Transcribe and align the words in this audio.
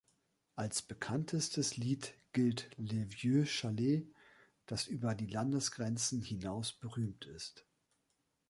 Als 0.55 0.81
bekanntestes 0.81 1.77
Lied 1.77 2.15
gilt 2.33 2.71
"Le 2.79 3.05
vieux 3.07 3.45
chalet", 3.47 4.07
das 4.65 4.87
über 4.87 5.13
die 5.13 5.27
Landesgrenzen 5.27 6.23
hinaus 6.23 6.73
berühmt 6.73 7.25
ist. 7.27 7.67